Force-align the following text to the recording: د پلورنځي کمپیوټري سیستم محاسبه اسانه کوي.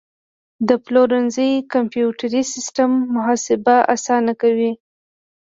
د 0.67 0.69
پلورنځي 0.85 1.51
کمپیوټري 1.73 2.41
سیستم 2.53 2.91
محاسبه 3.15 3.75
اسانه 3.95 4.33
کوي. 4.41 4.71